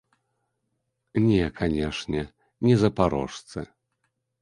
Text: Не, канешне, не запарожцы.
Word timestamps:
Не, 1.27 1.43
канешне, 1.61 2.27
не 2.71 2.75
запарожцы. 2.85 3.61